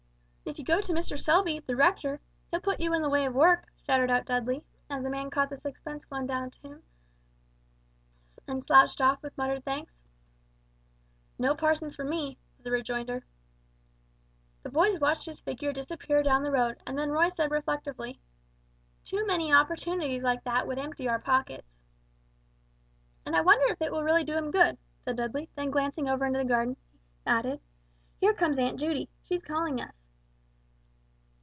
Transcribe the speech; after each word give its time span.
"If 0.43 0.59
you 0.59 0.65
go 0.65 0.81
to 0.81 0.91
Mr. 0.91 1.17
Selby, 1.17 1.61
the 1.61 1.77
rector, 1.77 2.19
he'll 2.49 2.59
put 2.59 2.81
you 2.81 2.93
in 2.93 3.01
the 3.01 3.09
way 3.09 3.25
of 3.25 3.33
work," 3.33 3.71
shouted 3.85 4.11
out 4.11 4.25
Dudley, 4.25 4.65
as 4.89 5.01
the 5.01 5.09
man 5.09 5.29
catching 5.29 5.51
the 5.51 5.55
sixpence 5.55 6.03
flung 6.05 6.27
down 6.27 6.49
to 6.51 6.81
him 8.47 8.61
slouched 8.61 8.99
off 8.99 9.23
with 9.23 9.37
muttered 9.37 9.63
thanks. 9.63 9.95
"No 11.39 11.55
parsons 11.55 11.95
for 11.95 12.03
me," 12.03 12.37
was 12.57 12.65
the 12.65 12.71
rejoinder. 12.71 13.23
The 14.63 14.69
boys 14.69 14.99
watched 14.99 15.25
his 15.25 15.39
figure 15.39 15.71
disappear 15.71 16.21
down 16.21 16.43
the 16.43 16.51
road, 16.51 16.81
and 16.85 16.97
then 16.97 17.11
Roy 17.11 17.29
said 17.29 17.49
reflectively, 17.51 18.19
"Too 19.05 19.25
many 19.25 19.53
opportunities 19.53 20.21
like 20.23 20.43
that 20.43 20.67
would 20.67 20.79
empty 20.79 21.07
our 21.07 21.19
pockets." 21.19 21.79
"And 23.25 23.37
I 23.37 23.41
wonder 23.41 23.71
if 23.71 23.81
it 23.81 23.89
will 23.93 24.03
really 24.03 24.25
do 24.25 24.33
him 24.33 24.51
good," 24.51 24.77
said 25.05 25.15
Dudley; 25.15 25.47
then 25.55 25.71
glancing 25.71 26.09
over 26.09 26.25
into 26.25 26.39
the 26.39 26.45
garden, 26.45 26.75
he 26.89 27.27
added: 27.27 27.61
"Here 28.19 28.33
comes 28.33 28.59
Aunt 28.59 28.77
Judy, 28.79 29.07
she's 29.23 29.41
calling 29.43 29.79
us." 29.79 29.93